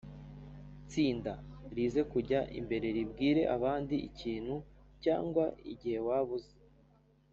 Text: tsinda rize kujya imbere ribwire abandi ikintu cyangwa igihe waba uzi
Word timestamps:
tsinda 0.89 1.33
rize 1.75 2.01
kujya 2.11 2.39
imbere 2.59 2.87
ribwire 2.97 3.41
abandi 3.55 3.95
ikintu 4.09 4.55
cyangwa 5.03 5.45
igihe 5.71 5.99
waba 6.07 6.33
uzi 6.39 6.55